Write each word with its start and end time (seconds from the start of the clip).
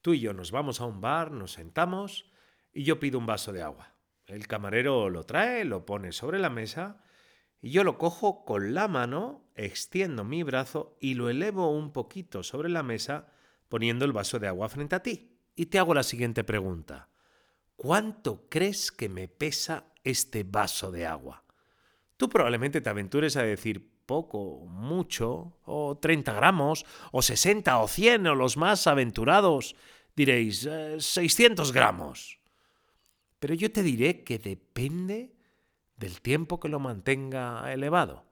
Tú 0.00 0.14
y 0.14 0.20
yo 0.20 0.32
nos 0.32 0.50
vamos 0.50 0.80
a 0.80 0.86
un 0.86 1.00
bar, 1.00 1.30
nos 1.30 1.52
sentamos 1.52 2.30
y 2.72 2.82
yo 2.82 2.98
pido 2.98 3.18
un 3.18 3.26
vaso 3.26 3.52
de 3.52 3.62
agua. 3.62 3.94
El 4.26 4.46
camarero 4.46 5.10
lo 5.10 5.24
trae, 5.24 5.64
lo 5.64 5.86
pone 5.86 6.12
sobre 6.12 6.38
la 6.38 6.50
mesa 6.50 7.02
y 7.60 7.70
yo 7.70 7.84
lo 7.84 7.98
cojo 7.98 8.44
con 8.44 8.74
la 8.74 8.88
mano, 8.88 9.48
extiendo 9.54 10.24
mi 10.24 10.42
brazo 10.42 10.96
y 11.00 11.14
lo 11.14 11.30
elevo 11.30 11.70
un 11.70 11.92
poquito 11.92 12.42
sobre 12.42 12.68
la 12.68 12.82
mesa 12.82 13.28
poniendo 13.68 14.04
el 14.04 14.12
vaso 14.12 14.40
de 14.40 14.48
agua 14.48 14.68
frente 14.68 14.96
a 14.96 15.02
ti. 15.02 15.38
Y 15.54 15.66
te 15.66 15.78
hago 15.78 15.94
la 15.94 16.02
siguiente 16.02 16.42
pregunta. 16.42 17.08
¿Cuánto 17.76 18.48
crees 18.48 18.90
que 18.90 19.08
me 19.08 19.28
pesa 19.28 19.92
este 20.02 20.42
vaso 20.42 20.90
de 20.90 21.06
agua? 21.06 21.44
Tú 22.16 22.28
probablemente 22.28 22.80
te 22.80 22.90
aventures 22.90 23.36
a 23.36 23.42
decir 23.42 23.91
poco, 24.06 24.66
mucho, 24.66 25.58
o 25.64 25.96
30 25.96 26.32
gramos, 26.32 26.84
o 27.12 27.22
60 27.22 27.78
o 27.78 27.88
100, 27.88 28.26
o 28.26 28.34
los 28.34 28.56
más 28.56 28.86
aventurados. 28.86 29.76
Diréis, 30.14 30.68
600 30.98 31.68
eh, 31.68 31.72
gramos. 31.72 32.38
Pero 33.38 33.54
yo 33.54 33.72
te 33.72 33.82
diré 33.82 34.22
que 34.24 34.38
depende 34.38 35.34
del 35.96 36.20
tiempo 36.20 36.60
que 36.60 36.68
lo 36.68 36.80
mantenga 36.80 37.72
elevado. 37.72 38.24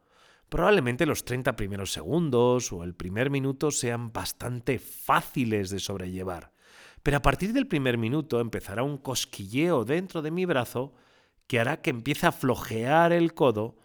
Probablemente 0.49 1.07
los 1.07 1.25
30 1.25 1.55
primeros 1.55 1.93
segundos 1.93 2.73
o 2.73 2.83
el 2.83 2.95
primer 2.95 3.31
minuto 3.31 3.71
sean 3.71 4.13
bastante 4.13 4.81
fáciles 4.81 5.71
de 5.71 5.79
sobrellevar, 5.79 6.53
pero 7.05 7.19
a 7.19 7.23
partir 7.23 7.53
del 7.53 7.69
primer 7.69 7.99
minuto 7.99 8.41
empezará 8.41 8.83
un 8.83 8.99
cosquilleo 8.99 9.85
dentro 9.85 10.23
de 10.23 10.33
mi 10.33 10.47
brazo 10.47 10.93
que 11.47 11.61
hará 11.61 11.81
que 11.81 11.91
empiece 11.91 12.27
a 12.27 12.33
flojear 12.33 13.13
el 13.13 13.33
codo 13.33 13.79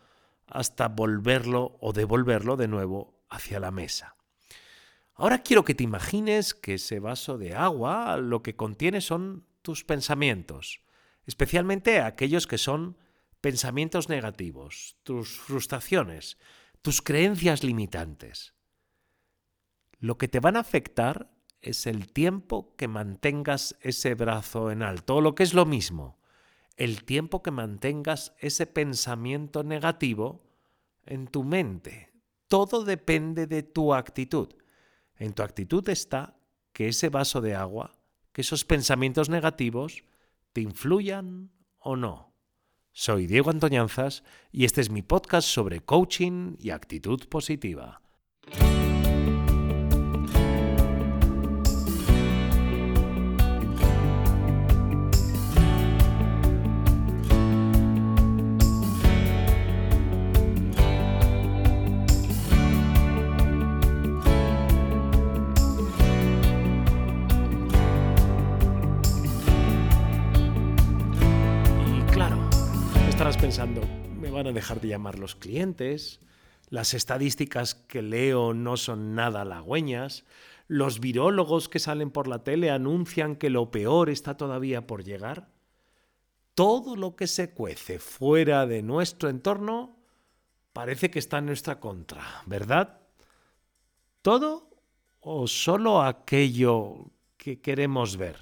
hasta 0.47 0.87
volverlo 0.87 1.77
o 1.81 1.93
devolverlo 1.93 2.57
de 2.57 2.67
nuevo 2.67 3.23
hacia 3.29 3.59
la 3.59 3.71
mesa. 3.71 4.15
Ahora 5.13 5.43
quiero 5.43 5.63
que 5.63 5.75
te 5.75 5.83
imagines 5.83 6.53
que 6.53 6.75
ese 6.75 6.99
vaso 6.99 7.37
de 7.37 7.55
agua 7.55 8.17
lo 8.17 8.43
que 8.43 8.55
contiene 8.55 9.01
son 9.01 9.45
tus 9.61 9.83
pensamientos, 9.83 10.81
especialmente 11.25 12.01
aquellos 12.01 12.47
que 12.47 12.57
son 12.57 12.97
pensamientos 13.39 14.09
negativos, 14.09 14.97
tus 15.03 15.39
frustraciones, 15.39 16.37
tus 16.81 17.01
creencias 17.01 17.63
limitantes. 17.63 18.53
Lo 19.99 20.17
que 20.17 20.27
te 20.27 20.39
van 20.39 20.57
a 20.57 20.59
afectar 20.61 21.31
es 21.61 21.87
el 21.87 22.11
tiempo 22.11 22.75
que 22.75 22.87
mantengas 22.87 23.75
ese 23.81 24.13
brazo 24.15 24.69
en 24.69 24.83
alto, 24.83 25.15
o 25.15 25.21
lo 25.21 25.33
que 25.33 25.43
es 25.43 25.53
lo 25.53 25.65
mismo, 25.65 26.19
el 26.77 27.03
tiempo 27.03 27.41
que 27.41 27.51
mantengas 27.51 28.35
ese 28.39 28.67
pensamiento 28.67 29.63
negativo 29.63 30.43
en 31.05 31.27
tu 31.27 31.43
mente. 31.43 32.11
Todo 32.47 32.83
depende 32.83 33.47
de 33.47 33.63
tu 33.63 33.93
actitud. 33.93 34.49
En 35.17 35.33
tu 35.33 35.43
actitud 35.43 35.87
está 35.89 36.37
que 36.73 36.89
ese 36.89 37.09
vaso 37.09 37.41
de 37.41 37.55
agua, 37.55 37.97
que 38.33 38.41
esos 38.41 38.65
pensamientos 38.65 39.29
negativos, 39.29 40.03
te 40.51 40.61
influyan 40.61 41.51
o 41.79 41.95
no. 41.95 42.33
Soy 42.91 43.27
Diego 43.27 43.49
Antoñanzas 43.49 44.23
y 44.51 44.65
este 44.65 44.81
es 44.81 44.89
mi 44.89 45.01
podcast 45.01 45.47
sobre 45.47 45.81
coaching 45.81 46.55
y 46.59 46.69
actitud 46.69 47.27
positiva. 47.29 48.01
A 74.47 74.53
dejar 74.53 74.81
de 74.81 74.89
llamar 74.89 75.19
los 75.19 75.35
clientes, 75.35 76.19
las 76.69 76.93
estadísticas 76.93 77.75
que 77.75 78.01
leo 78.01 78.53
no 78.53 78.77
son 78.77 79.15
nada 79.15 79.41
halagüeñas, 79.41 80.25
los 80.67 80.99
virólogos 80.99 81.69
que 81.69 81.79
salen 81.79 82.09
por 82.09 82.27
la 82.27 82.43
tele 82.43 82.71
anuncian 82.71 83.35
que 83.35 83.49
lo 83.49 83.69
peor 83.69 84.09
está 84.09 84.35
todavía 84.35 84.87
por 84.87 85.03
llegar. 85.03 85.49
Todo 86.55 86.95
lo 86.95 87.15
que 87.15 87.27
se 87.27 87.53
cuece 87.53 87.99
fuera 87.99 88.65
de 88.65 88.81
nuestro 88.81 89.29
entorno 89.29 89.97
parece 90.73 91.11
que 91.11 91.19
está 91.19 91.37
en 91.37 91.45
nuestra 91.45 91.79
contra, 91.79 92.23
¿verdad? 92.45 92.99
¿Todo 94.21 94.69
o 95.19 95.47
solo 95.47 96.01
aquello 96.01 97.11
que 97.37 97.61
queremos 97.61 98.17
ver? 98.17 98.37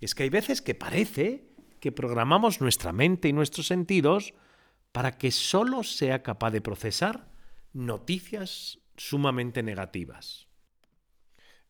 Es 0.00 0.14
que 0.14 0.24
hay 0.24 0.30
veces 0.30 0.62
que 0.62 0.74
parece 0.74 1.48
que 1.80 1.92
programamos 1.92 2.60
nuestra 2.60 2.92
mente 2.92 3.28
y 3.28 3.32
nuestros 3.32 3.66
sentidos 3.66 4.34
para 4.92 5.18
que 5.18 5.30
solo 5.30 5.82
sea 5.82 6.22
capaz 6.22 6.50
de 6.50 6.60
procesar 6.60 7.28
noticias 7.72 8.78
sumamente 8.96 9.62
negativas. 9.62 10.48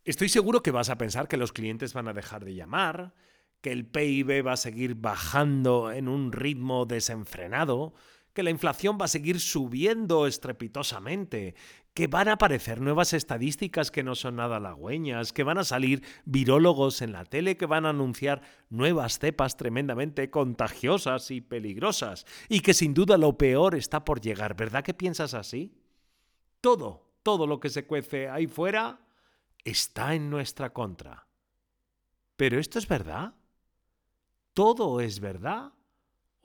Estoy 0.05 0.29
seguro 0.29 0.63
que 0.63 0.71
vas 0.71 0.89
a 0.89 0.99
pensar 0.99 1.27
que 1.27 1.37
los 1.37 1.53
clientes 1.53 1.93
van 1.93 2.07
a 2.07 2.13
dejar 2.13 2.45
de 2.45 2.55
llamar, 2.55 3.15
que 3.61 3.73
el 3.73 3.87
PIB 3.87 4.47
va 4.47 4.53
a 4.53 4.57
seguir 4.57 4.95
bajando 4.95 5.91
en 5.91 6.07
un 6.07 6.31
ritmo 6.31 6.87
desenfrenado, 6.87 7.95
que 8.37 8.43
la 8.43 8.51
inflación 8.51 8.99
va 9.01 9.07
a 9.07 9.09
seguir 9.09 9.41
subiendo 9.41 10.27
estrepitosamente, 10.27 11.55
que 11.95 12.07
van 12.07 12.29
a 12.29 12.33
aparecer 12.33 12.83
nuevas 12.83 13.15
estadísticas 13.15 13.91
que 13.91 14.03
no 14.03 14.15
son 14.15 14.37
nada 14.37 14.59
halagüeñas, 14.59 15.33
que 15.33 15.43
van 15.43 15.57
a 15.57 15.65
salir 15.65 16.05
virólogos 16.27 17.01
en 17.01 17.13
la 17.13 17.25
tele 17.25 17.57
que 17.57 17.65
van 17.65 17.87
a 17.87 17.91
anunciar 17.91 18.43
nuevas 18.69 19.19
cepas 19.19 19.57
tremendamente 19.57 20.29
contagiosas 20.29 21.31
y 21.31 21.41
peligrosas, 21.41 22.27
y 22.51 22.61
que 22.61 22.75
sin 22.75 22.93
duda 22.93 23.17
lo 23.17 23.39
peor 23.39 23.75
está 23.75 24.05
por 24.05 24.21
llegar. 24.21 24.55
¿Verdad 24.55 24.85
que 24.85 24.93
piensas 24.93 25.33
así? 25.33 25.73
Todo, 26.61 27.17
todo 27.23 27.47
lo 27.47 27.59
que 27.59 27.71
se 27.71 27.87
cuece 27.87 28.29
ahí 28.29 28.47
fuera 28.47 29.01
está 29.65 30.15
en 30.15 30.29
nuestra 30.29 30.75
contra. 30.75 31.27
¿Pero 32.37 32.61
esto 32.61 32.79
es 32.79 32.87
verdad? 32.87 33.35
¿Todo 34.53 35.01
es 35.01 35.21
verdad? 35.21 35.73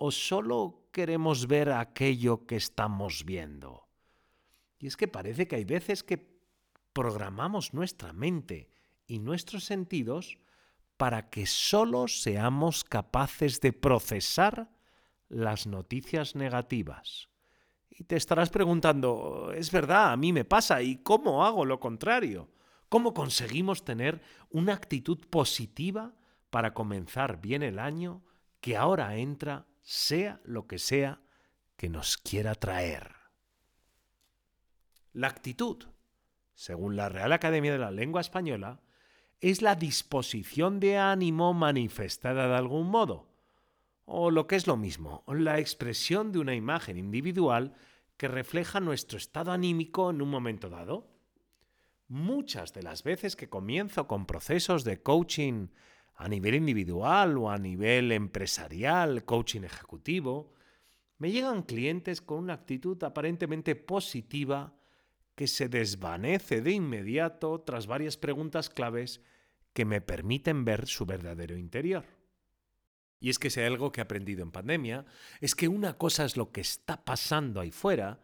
¿O 0.03 0.09
solo 0.09 0.81
queremos 0.91 1.45
ver 1.45 1.71
aquello 1.71 2.47
que 2.47 2.55
estamos 2.55 3.23
viendo. 3.23 3.87
Y 4.79 4.87
es 4.87 4.97
que 4.97 5.07
parece 5.07 5.47
que 5.47 5.57
hay 5.57 5.63
veces 5.63 6.03
que 6.03 6.41
programamos 6.91 7.75
nuestra 7.75 8.11
mente 8.11 8.71
y 9.05 9.19
nuestros 9.19 9.63
sentidos 9.63 10.39
para 10.97 11.29
que 11.29 11.45
solo 11.45 12.07
seamos 12.07 12.83
capaces 12.83 13.61
de 13.61 13.73
procesar 13.73 14.71
las 15.29 15.67
noticias 15.67 16.35
negativas. 16.35 17.29
Y 17.91 18.03
te 18.03 18.15
estarás 18.15 18.49
preguntando, 18.49 19.51
es 19.55 19.71
verdad, 19.71 20.13
a 20.13 20.17
mí 20.17 20.33
me 20.33 20.45
pasa, 20.45 20.81
¿y 20.81 20.97
cómo 20.97 21.45
hago 21.45 21.63
lo 21.63 21.79
contrario? 21.79 22.49
¿Cómo 22.89 23.13
conseguimos 23.13 23.85
tener 23.85 24.19
una 24.49 24.73
actitud 24.73 25.19
positiva 25.29 26.15
para 26.49 26.73
comenzar 26.73 27.39
bien 27.39 27.61
el 27.61 27.77
año 27.77 28.23
que 28.61 28.75
ahora 28.75 29.15
entra 29.17 29.67
sea 29.81 30.39
lo 30.43 30.67
que 30.67 30.79
sea 30.79 31.21
que 31.75 31.89
nos 31.89 32.17
quiera 32.17 32.55
traer. 32.55 33.15
La 35.13 35.27
actitud, 35.27 35.85
según 36.53 36.95
la 36.95 37.09
Real 37.09 37.33
Academia 37.33 37.71
de 37.73 37.79
la 37.79 37.91
Lengua 37.91 38.21
Española, 38.21 38.81
es 39.41 39.61
la 39.61 39.75
disposición 39.75 40.79
de 40.79 40.97
ánimo 40.97 41.53
manifestada 41.53 42.47
de 42.47 42.55
algún 42.55 42.87
modo, 42.87 43.27
o 44.05 44.29
lo 44.29 44.45
que 44.45 44.55
es 44.55 44.67
lo 44.67 44.77
mismo, 44.77 45.23
la 45.27 45.59
expresión 45.59 46.31
de 46.31 46.39
una 46.39 46.53
imagen 46.53 46.97
individual 46.97 47.73
que 48.17 48.27
refleja 48.27 48.79
nuestro 48.79 49.17
estado 49.17 49.51
anímico 49.51 50.11
en 50.11 50.21
un 50.21 50.29
momento 50.29 50.69
dado. 50.69 51.09
Muchas 52.07 52.73
de 52.73 52.83
las 52.83 53.03
veces 53.03 53.35
que 53.35 53.49
comienzo 53.49 54.07
con 54.07 54.27
procesos 54.27 54.83
de 54.83 55.01
coaching 55.01 55.69
a 56.21 56.27
nivel 56.27 56.53
individual 56.55 57.37
o 57.37 57.49
a 57.49 57.57
nivel 57.57 58.11
empresarial, 58.11 59.25
coaching 59.25 59.63
ejecutivo, 59.63 60.53
me 61.17 61.31
llegan 61.31 61.63
clientes 61.63 62.21
con 62.21 62.37
una 62.37 62.53
actitud 62.53 63.03
aparentemente 63.03 63.75
positiva 63.75 64.75
que 65.35 65.47
se 65.47 65.67
desvanece 65.67 66.61
de 66.61 66.73
inmediato 66.73 67.61
tras 67.61 67.87
varias 67.87 68.17
preguntas 68.17 68.69
claves 68.69 69.21
que 69.73 69.83
me 69.83 70.01
permiten 70.01 70.63
ver 70.63 70.87
su 70.87 71.07
verdadero 71.07 71.57
interior. 71.57 72.05
Y 73.19 73.29
es 73.29 73.39
que 73.39 73.49
si 73.49 73.61
algo 73.61 73.91
que 73.91 74.01
he 74.01 74.03
aprendido 74.03 74.43
en 74.43 74.51
pandemia, 74.51 75.05
es 75.39 75.55
que 75.55 75.67
una 75.67 75.97
cosa 75.97 76.25
es 76.25 76.37
lo 76.37 76.51
que 76.51 76.61
está 76.61 77.03
pasando 77.03 77.59
ahí 77.59 77.71
fuera 77.71 78.19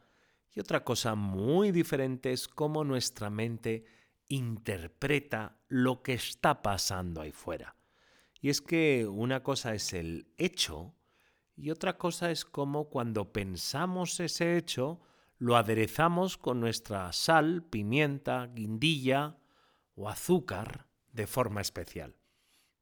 y 0.54 0.60
otra 0.60 0.84
cosa 0.84 1.16
muy 1.16 1.72
diferente 1.72 2.32
es 2.32 2.48
cómo 2.48 2.84
nuestra 2.84 3.32
mente 3.32 3.86
interpreta 4.28 5.58
lo 5.68 6.04
que 6.04 6.14
está 6.14 6.62
pasando 6.62 7.22
ahí 7.22 7.32
fuera. 7.32 7.77
Y 8.42 8.50
es 8.50 8.62
que 8.62 9.08
una 9.08 9.44
cosa 9.44 9.74
es 9.74 9.94
el 9.94 10.28
hecho 10.38 10.94
y 11.56 11.72
otra 11.72 11.98
cosa 11.98 12.30
es 12.30 12.46
cómo 12.46 12.90
cuando 12.90 13.34
pensamos 13.34 14.20
ese 14.20 14.58
hecho 14.58 15.02
lo 15.40 15.56
aderezamos 15.56 16.38
con 16.38 16.60
nuestra 16.60 17.12
sal, 17.14 17.64
pimienta, 17.64 18.48
guindilla 18.48 19.38
o 19.96 20.10
azúcar 20.10 20.88
de 21.12 21.28
forma 21.28 21.62
especial. 21.62 22.16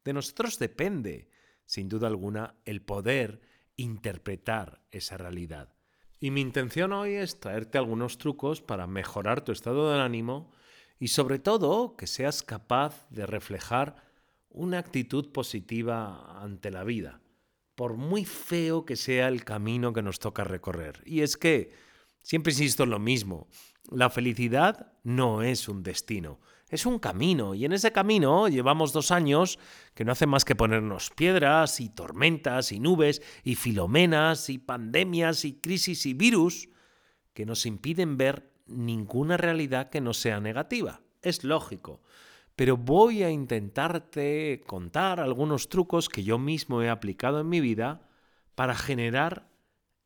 De 0.04 0.14
nosotros 0.14 0.60
depende, 0.60 1.30
sin 1.66 1.90
duda 1.90 2.08
alguna, 2.08 2.56
el 2.66 2.82
poder 2.82 3.42
interpretar 3.78 4.82
esa 4.92 5.18
realidad. 5.18 5.74
Y 6.20 6.32
mi 6.32 6.42
intención 6.42 6.94
hoy 6.94 7.14
es 7.14 7.40
traerte 7.40 7.78
algunos 7.78 8.18
trucos 8.18 8.62
para 8.62 8.88
mejorar 8.88 9.44
tu 9.44 9.52
estado 9.52 9.92
de 9.92 10.02
ánimo 10.02 10.52
y 11.00 11.10
sobre 11.10 11.40
todo 11.40 11.96
que 11.98 12.08
seas 12.08 12.42
capaz 12.42 13.08
de 13.10 13.26
reflejar 13.26 14.05
una 14.56 14.80
actitud 14.80 15.32
positiva 15.32 16.42
ante 16.42 16.72
la 16.72 16.84
vida, 16.84 17.20
por 17.76 17.98
muy 17.98 18.24
feo 18.24 18.86
que 18.86 18.96
sea 18.96 19.28
el 19.28 19.44
camino 19.44 19.92
que 19.92 20.02
nos 20.02 20.20
toca 20.20 20.46
recorrer. 20.46 21.02
Y 21.06 21.22
es 21.22 21.36
que, 21.36 21.74
siempre 22.24 22.54
insisto 22.54 22.84
en 22.84 22.90
lo 22.90 23.00
mismo, 23.00 23.48
la 23.92 24.10
felicidad 24.10 24.94
no 25.04 25.44
es 25.44 25.68
un 25.68 25.84
destino, 25.84 26.40
es 26.70 26.86
un 26.86 27.00
camino. 27.00 27.54
Y 27.54 27.66
en 27.66 27.74
ese 27.74 27.92
camino 27.92 28.48
llevamos 28.48 28.94
dos 28.94 29.12
años 29.12 29.60
que 29.94 30.06
no 30.06 30.14
hace 30.14 30.26
más 30.26 30.46
que 30.46 30.56
ponernos 30.56 31.12
piedras 31.12 31.82
y 31.82 31.90
tormentas 31.90 32.72
y 32.72 32.80
nubes 32.80 33.22
y 33.44 33.56
filomenas 33.56 34.50
y 34.50 34.58
pandemias 34.58 35.44
y 35.44 35.60
crisis 35.60 36.06
y 36.06 36.14
virus 36.14 36.70
que 37.34 37.46
nos 37.46 37.66
impiden 37.66 38.16
ver 38.16 38.54
ninguna 38.68 39.36
realidad 39.36 39.90
que 39.90 40.00
no 40.00 40.14
sea 40.14 40.40
negativa. 40.40 41.02
Es 41.22 41.44
lógico. 41.44 42.02
Pero 42.56 42.78
voy 42.78 43.24
a 43.24 43.30
intentarte 43.30 44.64
contar 44.66 45.20
algunos 45.20 45.70
trucos 45.70 46.08
que 46.10 46.24
yo 46.24 46.38
mismo 46.38 46.82
he 46.82 46.90
aplicado 46.90 47.42
en 47.42 47.50
mi 47.50 47.60
vida 47.60 48.08
para 48.56 48.76
generar 48.76 49.50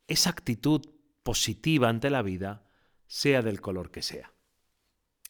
esa 0.08 0.32
actitud 0.32 0.82
positiva 1.24 1.90
ante 1.90 2.10
la 2.10 2.24
vida, 2.24 2.66
sea 3.06 3.42
del 3.42 3.62
color 3.62 3.92
que 3.92 4.02
sea. 4.02 4.34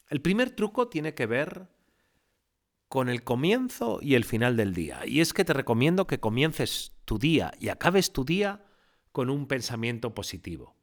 El 0.08 0.22
primer 0.22 0.50
truco 0.50 0.88
tiene 0.88 1.14
que 1.14 1.26
ver 1.26 1.68
con 2.88 3.08
el 3.08 3.22
comienzo 3.22 4.00
y 4.02 4.16
el 4.16 4.24
final 4.24 4.56
del 4.56 4.74
día. 4.74 5.06
Y 5.06 5.20
es 5.20 5.32
que 5.32 5.44
te 5.44 5.52
recomiendo 5.52 6.06
que 6.06 6.18
comiences 6.18 6.92
tu 7.04 7.18
día 7.18 7.52
y 7.60 7.68
acabes 7.68 8.12
tu 8.12 8.24
día 8.24 8.64
con 9.12 9.30
un 9.30 9.46
pensamiento 9.46 10.14
positivo. 10.14 10.76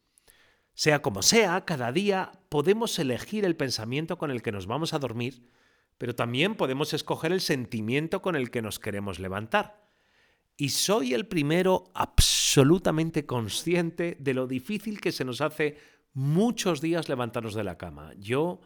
Sea 0.73 1.01
como 1.01 1.21
sea, 1.21 1.65
cada 1.65 1.91
día 1.91 2.39
podemos 2.49 2.97
elegir 2.99 3.43
el 3.43 3.57
pensamiento 3.57 4.17
con 4.17 4.31
el 4.31 4.41
que 4.41 4.51
nos 4.51 4.67
vamos 4.67 4.93
a 4.93 4.99
dormir, 4.99 5.49
pero 5.97 6.15
también 6.15 6.55
podemos 6.55 6.93
escoger 6.93 7.31
el 7.31 7.41
sentimiento 7.41 8.21
con 8.21 8.35
el 8.35 8.51
que 8.51 8.61
nos 8.61 8.79
queremos 8.79 9.19
levantar. 9.19 9.87
Y 10.55 10.69
soy 10.69 11.13
el 11.13 11.27
primero 11.27 11.85
absolutamente 11.93 13.25
consciente 13.25 14.17
de 14.19 14.33
lo 14.33 14.47
difícil 14.47 14.99
que 14.99 15.11
se 15.11 15.25
nos 15.25 15.41
hace 15.41 15.77
muchos 16.13 16.81
días 16.81 17.09
levantarnos 17.09 17.53
de 17.53 17.63
la 17.63 17.77
cama. 17.77 18.13
Yo, 18.17 18.59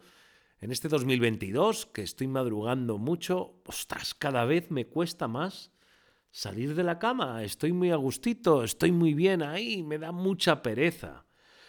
en 0.60 0.72
este 0.72 0.88
2022, 0.88 1.86
que 1.86 2.02
estoy 2.02 2.28
madrugando 2.28 2.96
mucho, 2.96 3.60
ostras, 3.66 4.14
cada 4.14 4.46
vez 4.46 4.70
me 4.70 4.86
cuesta 4.86 5.28
más 5.28 5.70
salir 6.30 6.74
de 6.74 6.82
la 6.82 6.98
cama. 6.98 7.44
Estoy 7.44 7.72
muy 7.72 7.90
a 7.90 7.96
gustito, 7.96 8.64
estoy 8.64 8.90
muy 8.90 9.12
bien 9.12 9.42
ahí, 9.42 9.82
me 9.82 9.98
da 9.98 10.12
mucha 10.12 10.62
pereza. 10.62 11.26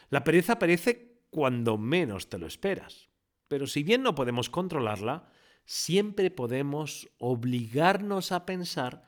La 0.09 0.23
pereza 0.23 0.53
aparece 0.53 1.23
cuando 1.29 1.77
menos 1.77 2.29
te 2.29 2.37
lo 2.37 2.47
esperas. 2.47 3.09
Pero 3.49 3.67
si 3.67 3.83
bien 3.83 4.03
no 4.03 4.15
podemos 4.15 4.49
controlarla, 4.49 5.29
siempre 5.65 6.31
podemos 6.31 7.09
obligarnos 7.17 8.31
a 8.31 8.45
pensar 8.45 9.07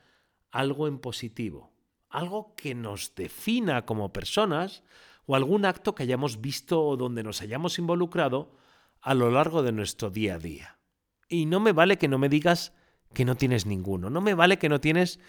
algo 0.51 0.87
en 0.87 0.99
positivo, 0.99 1.73
algo 2.09 2.55
que 2.55 2.75
nos 2.75 3.13
defina 3.15 3.85
como 3.85 4.13
personas 4.13 4.83
o 5.25 5.35
algún 5.35 5.65
acto 5.65 5.95
que 5.95 6.03
hayamos 6.03 6.41
visto 6.41 6.81
o 6.83 6.97
donde 6.97 7.23
nos 7.23 7.41
hayamos 7.41 7.79
involucrado 7.79 8.55
a 9.01 9.13
lo 9.13 9.31
largo 9.31 9.63
de 9.63 9.71
nuestro 9.71 10.09
día 10.09 10.35
a 10.35 10.39
día. 10.39 10.79
Y 11.27 11.45
no 11.45 11.59
me 11.59 11.71
vale 11.71 11.97
que 11.97 12.07
no 12.07 12.17
me 12.17 12.29
digas 12.29 12.73
que 13.13 13.25
no 13.25 13.35
tienes 13.35 13.65
ninguno, 13.65 14.09
no 14.09 14.21
me 14.21 14.33
vale 14.33 14.57
que 14.57 14.69
no 14.69 14.79
tienes 14.79 15.19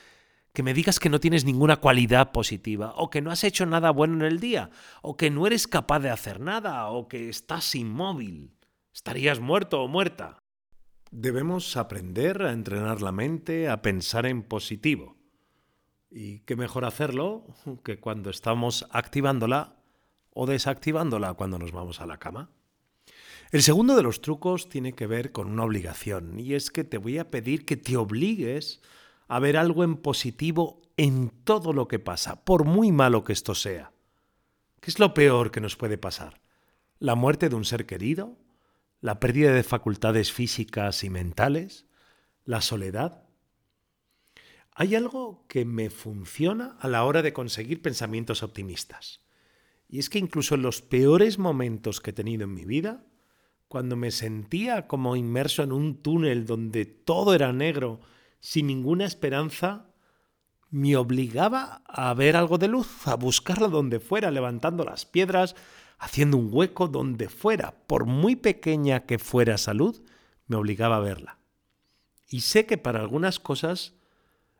que 0.52 0.62
me 0.62 0.72
digas 0.72 0.98
que 0.98 1.10
no 1.10 1.20
tienes 1.20 1.44
ninguna 1.44 1.76
cualidad 1.76 2.32
positiva, 2.32 2.94
o 2.96 3.10
que 3.10 3.20
no 3.20 3.30
has 3.30 3.44
hecho 3.44 3.66
nada 3.66 3.90
bueno 3.90 4.14
en 4.14 4.22
el 4.22 4.40
día, 4.40 4.70
o 5.02 5.14
que 5.14 5.30
no 5.30 5.46
eres 5.46 5.68
capaz 5.68 5.98
de 5.98 6.08
hacer 6.08 6.40
nada, 6.40 6.86
o 6.86 7.08
que 7.08 7.28
estás 7.28 7.74
inmóvil. 7.74 8.56
Estarías 8.90 9.38
muerto 9.38 9.82
o 9.82 9.88
muerta. 9.88 10.38
Debemos 11.10 11.76
aprender 11.76 12.42
a 12.42 12.52
entrenar 12.52 13.00
la 13.00 13.12
mente 13.12 13.68
a 13.68 13.80
pensar 13.80 14.26
en 14.26 14.42
positivo. 14.42 15.16
Y 16.10 16.40
qué 16.40 16.56
mejor 16.56 16.84
hacerlo 16.84 17.46
que 17.84 18.00
cuando 18.00 18.30
estamos 18.30 18.86
activándola 18.90 19.76
o 20.30 20.46
desactivándola 20.46 21.34
cuando 21.34 21.58
nos 21.58 21.72
vamos 21.72 22.00
a 22.00 22.06
la 22.06 22.18
cama. 22.18 22.50
El 23.52 23.62
segundo 23.62 23.94
de 23.94 24.02
los 24.02 24.20
trucos 24.20 24.68
tiene 24.68 24.94
que 24.94 25.06
ver 25.06 25.30
con 25.30 25.48
una 25.48 25.64
obligación, 25.64 26.40
y 26.40 26.54
es 26.54 26.70
que 26.70 26.82
te 26.82 26.98
voy 26.98 27.18
a 27.18 27.30
pedir 27.30 27.64
que 27.64 27.76
te 27.76 27.96
obligues 27.96 28.82
a 29.28 29.38
ver 29.38 29.56
algo 29.56 29.84
en 29.84 29.96
positivo 29.96 30.82
en 30.96 31.30
todo 31.44 31.72
lo 31.72 31.86
que 31.86 31.98
pasa, 31.98 32.44
por 32.44 32.64
muy 32.64 32.90
malo 32.90 33.22
que 33.22 33.32
esto 33.32 33.54
sea. 33.54 33.92
¿Qué 34.80 34.90
es 34.90 34.98
lo 34.98 35.14
peor 35.14 35.52
que 35.52 35.60
nos 35.60 35.76
puede 35.76 35.96
pasar? 35.96 36.40
¿La 36.98 37.14
muerte 37.14 37.48
de 37.48 37.54
un 37.54 37.64
ser 37.64 37.86
querido? 37.86 38.36
¿La 39.00 39.20
pérdida 39.20 39.52
de 39.52 39.62
facultades 39.62 40.32
físicas 40.32 41.04
y 41.04 41.10
mentales? 41.10 41.86
¿La 42.44 42.60
soledad? 42.60 43.24
Hay 44.72 44.94
algo 44.94 45.44
que 45.48 45.64
me 45.64 45.90
funciona 45.90 46.76
a 46.80 46.88
la 46.88 47.04
hora 47.04 47.22
de 47.22 47.32
conseguir 47.32 47.82
pensamientos 47.82 48.42
optimistas. 48.42 49.20
Y 49.88 49.98
es 49.98 50.10
que 50.10 50.18
incluso 50.18 50.54
en 50.54 50.62
los 50.62 50.82
peores 50.82 51.38
momentos 51.38 52.00
que 52.00 52.10
he 52.10 52.14
tenido 52.14 52.44
en 52.44 52.54
mi 52.54 52.64
vida, 52.64 53.04
cuando 53.68 53.96
me 53.96 54.10
sentía 54.10 54.86
como 54.86 55.16
inmerso 55.16 55.62
en 55.62 55.72
un 55.72 56.02
túnel 56.02 56.46
donde 56.46 56.84
todo 56.84 57.34
era 57.34 57.52
negro 57.52 58.00
sin 58.40 58.66
ninguna 58.66 59.04
esperanza, 59.04 59.90
me 60.70 60.96
obligaba 60.96 61.82
a 61.86 62.12
ver 62.14 62.36
algo 62.36 62.58
de 62.58 62.68
luz, 62.68 63.06
a 63.06 63.14
buscarla 63.14 63.68
donde 63.68 64.00
fuera, 64.00 64.30
levantando 64.30 64.84
las 64.84 65.06
piedras, 65.06 65.54
haciendo 65.98 66.36
un 66.36 66.48
hueco 66.52 66.88
donde 66.88 67.28
fuera, 67.28 67.86
por 67.86 68.06
muy 68.06 68.36
pequeña 68.36 69.06
que 69.06 69.18
fuera 69.18 69.58
salud, 69.58 70.02
me 70.46 70.56
obligaba 70.56 70.96
a 70.96 71.00
verla. 71.00 71.38
Y 72.28 72.40
sé 72.40 72.66
que 72.66 72.78
para 72.78 73.00
algunas 73.00 73.40
cosas 73.40 73.94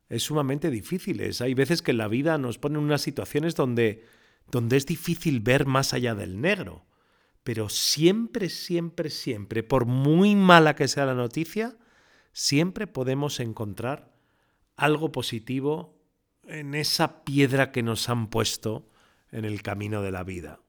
es 0.08 0.22
sumamente 0.22 0.70
difíciles. 0.70 1.40
Hay 1.40 1.54
veces 1.54 1.82
que 1.82 1.90
en 1.90 1.98
la 1.98 2.08
vida 2.08 2.38
nos 2.38 2.58
ponen 2.58 2.78
unas 2.78 3.02
situaciones 3.02 3.54
donde, 3.54 4.04
donde 4.50 4.76
es 4.76 4.86
difícil 4.86 5.40
ver 5.40 5.66
más 5.66 5.92
allá 5.92 6.14
del 6.14 6.40
negro. 6.40 6.86
Pero 7.42 7.68
siempre, 7.68 8.48
siempre, 8.48 9.10
siempre, 9.10 9.62
por 9.62 9.86
muy 9.86 10.34
mala 10.34 10.74
que 10.74 10.88
sea 10.88 11.06
la 11.06 11.14
noticia, 11.14 11.76
siempre 12.32 12.86
podemos 12.86 13.40
encontrar 13.40 14.12
algo 14.76 15.12
positivo 15.12 15.96
en 16.44 16.74
esa 16.74 17.24
piedra 17.24 17.72
que 17.72 17.82
nos 17.82 18.08
han 18.08 18.28
puesto 18.28 18.88
en 19.31 19.44
el 19.44 19.62
camino 19.62 20.02
de 20.02 20.10
la 20.12 20.22
vida. 20.22 20.60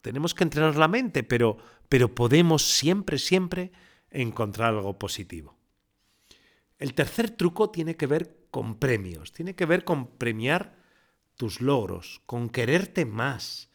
Tenemos 0.00 0.34
que 0.34 0.44
entrenar 0.44 0.76
la 0.76 0.88
mente, 0.88 1.22
pero, 1.22 1.58
pero 1.88 2.14
podemos 2.14 2.62
siempre, 2.62 3.18
siempre 3.18 3.72
encontrar 4.10 4.74
algo 4.74 4.98
positivo. 4.98 5.56
El 6.78 6.94
tercer 6.94 7.30
truco 7.30 7.70
tiene 7.70 7.96
que 7.96 8.06
ver 8.06 8.46
con 8.50 8.78
premios, 8.78 9.32
tiene 9.32 9.54
que 9.54 9.66
ver 9.66 9.84
con 9.84 10.06
premiar 10.16 10.76
tus 11.36 11.60
logros, 11.60 12.22
con 12.26 12.48
quererte 12.48 13.04
más, 13.04 13.70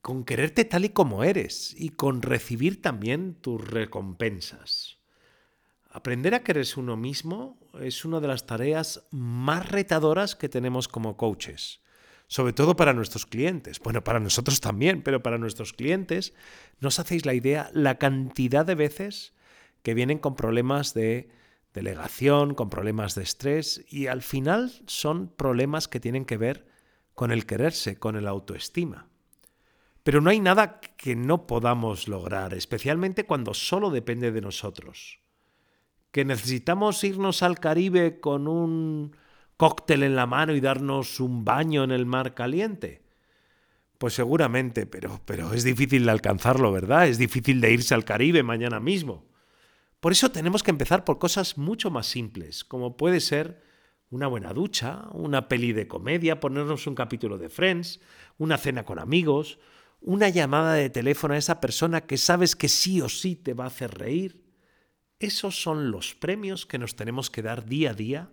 con 0.00 0.24
quererte 0.24 0.64
tal 0.64 0.84
y 0.84 0.90
como 0.90 1.24
eres 1.24 1.74
y 1.76 1.90
con 1.90 2.22
recibir 2.22 2.82
también 2.82 3.34
tus 3.34 3.60
recompensas. 3.66 4.98
Aprender 5.90 6.34
a 6.34 6.42
quererse 6.42 6.80
uno 6.80 6.96
mismo 6.96 7.58
es 7.80 8.04
una 8.04 8.20
de 8.20 8.28
las 8.28 8.46
tareas 8.46 9.06
más 9.10 9.68
retadoras 9.68 10.36
que 10.36 10.48
tenemos 10.48 10.86
como 10.86 11.16
coaches, 11.16 11.80
sobre 12.28 12.52
todo 12.52 12.76
para 12.76 12.92
nuestros 12.92 13.26
clientes. 13.26 13.80
Bueno, 13.80 14.04
para 14.04 14.20
nosotros 14.20 14.60
también, 14.60 15.02
pero 15.02 15.22
para 15.22 15.38
nuestros 15.38 15.72
clientes, 15.72 16.34
no 16.80 16.88
os 16.88 17.00
hacéis 17.00 17.26
la 17.26 17.34
idea 17.34 17.70
la 17.74 17.98
cantidad 17.98 18.64
de 18.64 18.76
veces 18.76 19.34
que 19.82 19.94
vienen 19.94 20.18
con 20.18 20.36
problemas 20.36 20.94
de 20.94 21.30
delegación, 21.74 22.54
con 22.54 22.70
problemas 22.70 23.14
de 23.14 23.22
estrés, 23.22 23.84
y 23.88 24.06
al 24.06 24.22
final 24.22 24.72
son 24.86 25.28
problemas 25.28 25.88
que 25.88 26.00
tienen 26.00 26.24
que 26.24 26.36
ver 26.36 26.68
con 27.14 27.32
el 27.32 27.46
quererse, 27.46 27.98
con 27.98 28.14
el 28.14 28.28
autoestima. 28.28 29.08
Pero 30.04 30.20
no 30.20 30.30
hay 30.30 30.40
nada 30.40 30.80
que 30.80 31.16
no 31.16 31.46
podamos 31.46 32.06
lograr, 32.06 32.54
especialmente 32.54 33.24
cuando 33.24 33.54
solo 33.54 33.90
depende 33.90 34.30
de 34.30 34.40
nosotros 34.40 35.20
que 36.10 36.24
necesitamos 36.24 37.04
irnos 37.04 37.42
al 37.42 37.58
Caribe 37.58 38.20
con 38.20 38.48
un 38.48 39.16
cóctel 39.58 40.04
en 40.04 40.16
la 40.16 40.24
mano 40.26 40.54
y 40.54 40.60
darnos 40.60 41.20
un 41.20 41.44
baño 41.44 41.84
en 41.84 41.90
el 41.90 42.06
mar 42.06 42.32
caliente? 42.32 43.02
Pues 43.98 44.14
seguramente, 44.14 44.86
pero, 44.86 45.20
pero 45.26 45.52
es 45.52 45.64
difícil 45.64 46.06
de 46.06 46.12
alcanzarlo, 46.12 46.72
¿verdad? 46.72 47.08
Es 47.08 47.18
difícil 47.18 47.60
de 47.60 47.72
irse 47.72 47.94
al 47.94 48.04
Caribe 48.06 48.44
mañana 48.44 48.78
mismo. 48.78 49.26
Por 50.00 50.12
eso 50.12 50.30
tenemos 50.30 50.62
que 50.62 50.70
empezar 50.70 51.04
por 51.04 51.18
cosas 51.18 51.58
mucho 51.58 51.90
más 51.90 52.06
simples, 52.06 52.64
como 52.64 52.96
puede 52.96 53.20
ser 53.20 53.60
una 54.10 54.28
buena 54.28 54.52
ducha, 54.52 55.08
una 55.12 55.48
peli 55.48 55.72
de 55.72 55.88
comedia, 55.88 56.38
ponernos 56.38 56.86
un 56.86 56.94
capítulo 56.94 57.36
de 57.36 57.48
Friends, 57.48 58.00
una 58.38 58.56
cena 58.56 58.84
con 58.84 59.00
amigos, 59.00 59.58
una 60.00 60.28
llamada 60.28 60.74
de 60.74 60.88
teléfono 60.88 61.34
a 61.34 61.38
esa 61.38 61.60
persona 61.60 62.02
que 62.02 62.16
sabes 62.16 62.54
que 62.54 62.68
sí 62.68 63.00
o 63.00 63.08
sí 63.08 63.34
te 63.34 63.54
va 63.54 63.64
a 63.64 63.68
hacer 63.68 63.98
reír, 63.98 64.46
Esos 65.18 65.60
son 65.60 65.90
los 65.90 66.14
premios 66.14 66.64
que 66.64 66.78
nos 66.78 66.94
tenemos 66.94 67.28
que 67.28 67.42
dar 67.42 67.64
día 67.64 67.90
a 67.90 67.94
día 67.94 68.30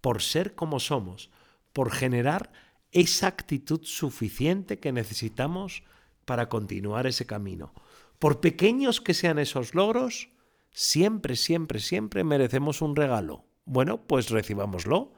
por 0.00 0.22
ser 0.22 0.54
como 0.54 0.80
somos, 0.80 1.30
por 1.72 1.90
generar 1.90 2.52
esa 2.92 3.26
actitud 3.26 3.80
suficiente 3.82 4.78
que 4.78 4.92
necesitamos 4.92 5.82
para 6.24 6.48
continuar 6.48 7.06
ese 7.06 7.26
camino. 7.26 7.74
Por 8.18 8.40
pequeños 8.40 9.00
que 9.00 9.14
sean 9.14 9.38
esos 9.38 9.74
logros, 9.74 10.30
siempre, 10.70 11.36
siempre, 11.36 11.80
siempre 11.80 12.24
merecemos 12.24 12.80
un 12.82 12.96
regalo. 12.96 13.44
Bueno, 13.64 14.06
pues 14.06 14.30
recibámoslo. 14.30 15.12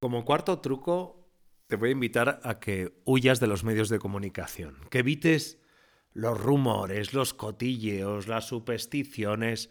Como 0.00 0.24
cuarto 0.24 0.60
truco, 0.60 1.28
te 1.66 1.76
voy 1.76 1.90
a 1.90 1.92
invitar 1.92 2.40
a 2.44 2.60
que 2.60 3.00
huyas 3.04 3.40
de 3.40 3.46
los 3.46 3.64
medios 3.64 3.88
de 3.88 3.98
comunicación, 3.98 4.76
que 4.90 5.00
evites 5.00 5.58
los 6.12 6.40
rumores, 6.40 7.12
los 7.12 7.34
cotilleos, 7.34 8.28
las 8.28 8.46
supersticiones 8.46 9.70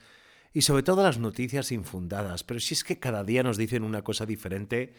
y 0.58 0.64
sobre 0.64 0.82
todo 0.82 1.04
las 1.04 1.20
noticias 1.20 1.72
infundadas. 1.72 2.44
Pero 2.44 2.60
si 2.60 2.74
es 2.74 2.84
que 2.84 2.98
cada 2.98 3.24
día 3.24 3.44
nos 3.44 3.58
dicen 3.58 3.84
una 3.84 4.02
cosa 4.02 4.26
diferente 4.26 4.96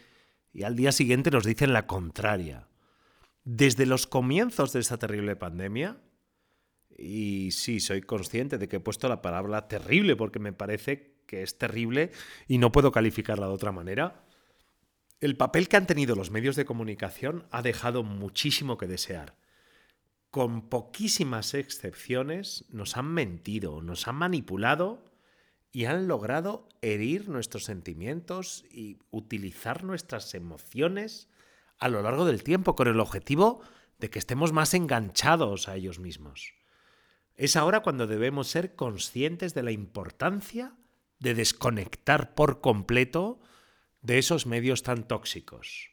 y 0.53 0.63
al 0.63 0.77
día 0.77 0.93
siguiente 0.93 1.31
nos 1.31 1.43
dicen 1.43 1.73
la 1.73 1.85
contraria. 1.85 2.69
Desde 3.43 3.85
los 3.85 4.07
comienzos 4.07 4.71
de 4.71 4.79
esta 4.79 4.97
terrible 4.97 5.35
pandemia, 5.35 5.97
y 6.97 7.51
sí, 7.51 7.81
soy 7.81 7.99
consciente 7.99 8.57
de 8.57 8.69
que 8.69 8.77
he 8.77 8.79
puesto 8.79 9.09
la 9.09 9.21
palabra 9.21 9.67
terrible 9.67 10.15
porque 10.15 10.39
me 10.39 10.53
parece 10.53 11.17
que 11.25 11.43
es 11.43 11.57
terrible 11.57 12.11
y 12.47 12.57
no 12.57 12.71
puedo 12.71 12.93
calificarla 12.93 13.47
de 13.47 13.53
otra 13.53 13.73
manera, 13.73 14.23
el 15.19 15.35
papel 15.35 15.67
que 15.67 15.75
han 15.75 15.87
tenido 15.87 16.15
los 16.15 16.31
medios 16.31 16.55
de 16.55 16.63
comunicación 16.63 17.47
ha 17.51 17.61
dejado 17.61 18.03
muchísimo 18.03 18.77
que 18.77 18.87
desear. 18.87 19.35
Con 20.31 20.69
poquísimas 20.69 21.53
excepciones 21.53 22.63
nos 22.69 22.95
han 22.95 23.07
mentido, 23.07 23.81
nos 23.81 24.07
han 24.07 24.15
manipulado 24.15 25.08
y 25.71 25.85
han 25.85 26.07
logrado 26.07 26.67
herir 26.81 27.29
nuestros 27.29 27.65
sentimientos 27.65 28.65
y 28.71 28.97
utilizar 29.11 29.83
nuestras 29.83 30.33
emociones 30.33 31.29
a 31.77 31.89
lo 31.89 32.01
largo 32.01 32.25
del 32.25 32.43
tiempo 32.43 32.75
con 32.75 32.87
el 32.87 32.99
objetivo 32.99 33.61
de 33.99 34.09
que 34.09 34.19
estemos 34.19 34.53
más 34.53 34.73
enganchados 34.73 35.67
a 35.67 35.75
ellos 35.75 35.99
mismos. 35.99 36.53
Es 37.35 37.55
ahora 37.55 37.81
cuando 37.81 38.07
debemos 38.07 38.47
ser 38.47 38.75
conscientes 38.75 39.53
de 39.53 39.63
la 39.63 39.71
importancia 39.71 40.75
de 41.19 41.35
desconectar 41.35 42.33
por 42.33 42.61
completo 42.61 43.39
de 44.01 44.17
esos 44.17 44.45
medios 44.45 44.83
tan 44.83 45.07
tóxicos. 45.07 45.91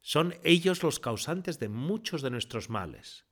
Son 0.00 0.34
ellos 0.42 0.82
los 0.82 0.98
causantes 0.98 1.58
de 1.58 1.68
muchos 1.68 2.22
de 2.22 2.30
nuestros 2.30 2.70
males. 2.70 3.24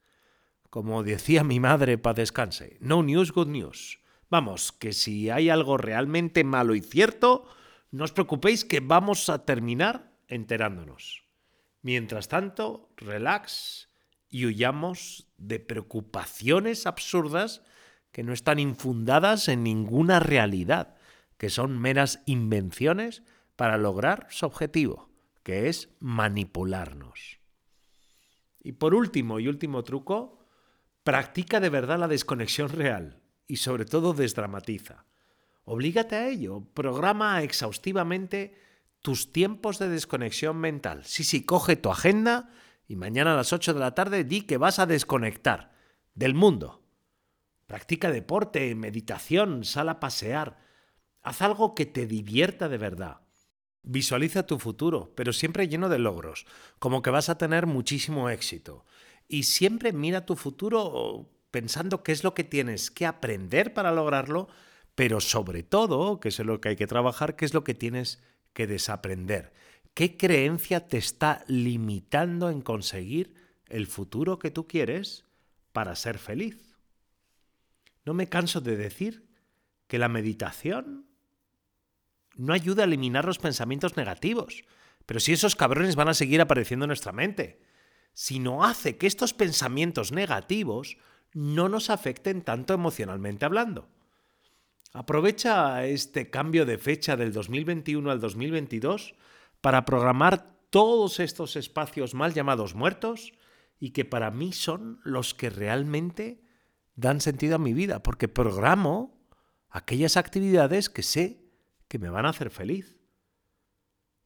Como 0.69 1.03
decía 1.03 1.43
mi 1.43 1.59
madre 1.59 1.99
para 1.99 2.15
descanse, 2.15 2.77
no 2.81 3.03
news, 3.03 3.33
good 3.33 3.49
news. 3.49 3.99
Vamos, 4.31 4.71
que 4.71 4.93
si 4.93 5.29
hay 5.29 5.51
algo 5.51 5.77
realmente 5.77 6.45
malo 6.45 6.77
y 6.77 6.81
cierto, 6.81 7.49
no 7.91 8.05
os 8.05 8.13
preocupéis 8.13 8.65
que 8.65 8.79
vamos 8.79 9.29
a 9.29 9.45
terminar 9.45 10.15
enterándonos. 10.29 11.25
Mientras 11.83 12.29
tanto, 12.29 12.95
relax 12.97 13.89
y 14.29 14.47
huyamos 14.47 15.27
de 15.37 15.59
preocupaciones 15.59 16.87
absurdas 16.87 17.63
que 18.13 18.23
no 18.23 18.33
están 18.33 18.61
infundadas 18.61 19.49
en 19.49 19.65
ninguna 19.65 20.21
realidad, 20.21 20.95
que 21.37 21.51
son 21.51 21.77
meras 21.79 22.23
invenciones 22.27 23.25
para 23.57 23.79
lograr 23.79 24.29
su 24.31 24.47
objetivo, 24.47 25.11
que 25.43 25.69
es 25.69 25.91
manipularnos. 25.99 27.41
Y 28.63 28.73
por 28.73 28.95
último 28.95 29.41
y 29.41 29.49
último 29.49 29.83
truco, 29.83 30.47
practica 31.03 31.59
de 31.59 31.71
verdad 31.71 31.99
la 31.99 32.09
desconexión 32.09 32.69
real 32.69 33.20
y 33.51 33.57
sobre 33.57 33.85
todo 33.85 34.13
desdramatiza. 34.13 35.05
Oblígate 35.65 36.15
a 36.15 36.29
ello, 36.29 36.65
programa 36.73 37.43
exhaustivamente 37.43 38.55
tus 39.03 39.33
tiempos 39.33 39.81
de 39.81 39.89
desconexión 39.89 40.57
mental. 40.57 41.05
Sí, 41.05 41.25
sí, 41.25 41.45
coge 41.45 41.75
tu 41.75 41.91
agenda 41.91 42.51
y 42.87 42.95
mañana 42.95 43.33
a 43.33 43.37
las 43.37 43.53
8 43.53 43.75
de 43.75 43.81
la 43.81 43.95
tarde 43.95 44.23
di 44.23 44.43
que 44.43 44.57
vas 44.57 44.79
a 44.79 44.87
desconectar 44.87 45.73
del 46.15 46.35
mundo. 46.35 46.81
Practica 47.67 48.13
deporte, 48.13 48.73
meditación, 48.77 49.65
sal 49.65 49.89
a 49.89 49.99
pasear. 49.99 50.59
Haz 51.23 51.43
algo 51.43 51.75
que 51.75 51.87
te 51.87 52.07
divierta 52.07 52.69
de 52.69 52.79
verdad. 52.79 53.23
Visualiza 53.83 54.47
tu 54.47 54.61
futuro, 54.61 55.13
pero 55.17 55.33
siempre 55.33 55.67
lleno 55.67 55.89
de 55.89 55.99
logros, 55.99 56.47
como 56.79 57.03
que 57.03 57.11
vas 57.11 57.29
a 57.29 57.39
tener 57.39 57.67
muchísimo 57.67 58.31
éxito. 58.31 58.85
Y 59.27 59.43
siempre 59.43 59.93
mira 59.93 60.25
tu 60.25 60.37
futuro 60.37 61.29
pensando 61.51 62.03
qué 62.03 62.13
es 62.13 62.25
lo 62.25 62.35
que 62.35 62.45
tienes 62.45 62.91
que 62.91 63.07
aprender 63.07 63.75
para 63.75 63.93
lograrlo, 63.93 64.49
pero 64.95 65.21
sobre 65.21 65.63
todo, 65.63 66.21
que 66.21 66.29
es 66.29 66.39
lo 66.39 66.61
que 66.61 66.71
hay 66.71 66.77
que 66.77 66.87
trabajar, 66.87 67.37
qué 67.37 67.45
es 67.45 67.55
lo 67.55 67.65
que 67.65 67.75
tienes 67.75 68.23
que 68.53 68.67
desaprender. 68.67 69.53
¿Qué 69.95 70.17
creencia 70.17 70.89
te 70.89 70.99
está 70.99 71.45
limitando 71.49 72.51
en 72.51 72.61
conseguir 72.61 73.35
el 73.67 73.87
futuro 73.87 74.39
que 74.39 74.51
tú 74.51 74.67
quieres 74.67 75.25
para 75.73 75.97
ser 75.97 76.19
feliz? 76.19 76.77
No 78.05 78.15
me 78.15 78.29
canso 78.29 78.61
de 78.61 78.77
decir 78.77 79.29
que 79.87 79.99
la 79.99 80.09
meditación 80.09 81.07
no 82.37 82.53
ayuda 82.53 82.83
a 82.83 82.87
eliminar 82.87 83.25
los 83.25 83.39
pensamientos 83.39 83.97
negativos, 83.97 84.65
pero 85.07 85.21
si 85.21 85.33
esos 85.33 85.57
cabrones 85.57 85.97
van 85.97 86.09
a 86.09 86.15
seguir 86.15 86.41
apareciendo 86.41 86.85
en 86.85 86.89
nuestra 86.89 87.13
mente, 87.13 87.61
sino 88.13 88.65
hace 88.65 88.97
que 88.97 89.07
estos 89.07 89.35
pensamientos 89.35 90.13
negativos 90.13 90.97
no 91.33 91.69
nos 91.69 91.91
afecten 91.91 92.43
tanto 92.43 92.75
emocionalmente 92.75 93.45
hablando. 93.45 93.89
Aprovecha 94.93 95.85
este 95.87 96.31
cambio 96.31 96.67
de 96.67 96.79
fecha 96.79 97.17
del 97.17 97.33
2021 97.33 98.11
al 98.11 98.21
2022 98.21 99.15
para 99.61 99.85
programar 99.85 100.59
todos 100.71 101.21
estos 101.21 101.57
espacios 101.57 102.15
mal 102.15 102.35
llamados 102.35 102.75
muertos 102.75 103.33
y 103.79 103.91
que 103.91 104.05
para 104.05 104.31
mí 104.31 104.53
son 104.53 105.01
los 105.05 105.35
que 105.35 105.51
realmente 105.51 106.43
dan 106.97 107.21
sentido 107.21 107.57
a 107.57 107.59
mi 107.59 107.73
vida, 107.73 108.03
porque 108.03 108.29
programo 108.29 109.19
aquellas 109.69 110.17
actividades 110.17 110.91
que 110.91 111.03
sé 111.03 111.45
que 111.89 111.99
me 111.99 112.11
van 112.11 112.27
a 112.27 112.31
hacer 112.31 112.51
feliz. 112.51 112.99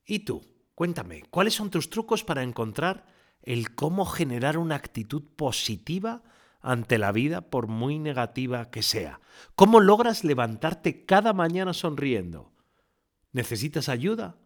¿Y 0.04 0.20
tú? 0.20 0.42
Cuéntame, 0.74 1.22
¿cuáles 1.30 1.54
son 1.54 1.70
tus 1.70 1.88
trucos 1.88 2.24
para 2.24 2.42
encontrar 2.42 3.06
el 3.42 3.74
cómo 3.74 4.06
generar 4.06 4.58
una 4.58 4.74
actitud 4.74 5.22
positiva 5.36 6.22
ante 6.64 6.98
la 6.98 7.12
vida 7.12 7.42
por 7.42 7.68
muy 7.68 7.98
negativa 7.98 8.70
que 8.70 8.82
sea. 8.82 9.20
¿Cómo 9.54 9.80
logras 9.80 10.24
levantarte 10.24 11.04
cada 11.04 11.34
mañana 11.34 11.74
sonriendo? 11.74 12.52
¿Necesitas 13.32 13.90
ayuda? 13.90 14.38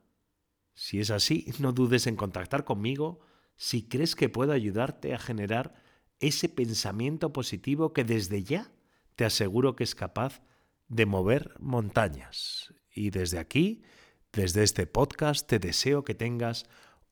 Si 0.75 0.99
es 1.01 1.11
así, 1.11 1.47
no 1.61 1.73
dudes 1.73 2.07
en 2.07 2.17
contactar 2.17 2.65
conmigo 2.65 3.21
si 3.57 3.89
crees 3.89 4.15
que 4.15 4.29
puedo 4.29 4.53
ayudarte 4.53 5.15
a 5.15 5.19
generar 5.19 5.75
ese 6.21 6.49
pensamiento 6.49 7.33
positivo 7.33 7.93
que 7.93 8.05
desde 8.05 8.43
ya 8.43 8.73
te 9.15 9.25
aseguro 9.25 9.77
que 9.77 9.85
es 9.85 9.95
capaz 9.95 10.43
de 10.89 11.07
mover 11.07 11.55
montañas. 11.61 12.75
Y 12.93 13.11
desde 13.11 13.39
aquí, 13.39 13.83
desde 14.33 14.65
este 14.65 14.87
podcast, 14.87 15.49
te 15.49 15.59
deseo 15.59 16.05
que 16.05 16.15
tengas 16.15 16.67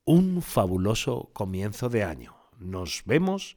un 0.04 0.42
fabuloso 0.42 1.30
comienzo 1.32 1.88
de 1.88 2.04
año. 2.04 2.36
Nos 2.58 3.02
vemos 3.04 3.56